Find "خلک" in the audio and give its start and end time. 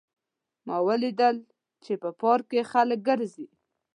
2.71-2.99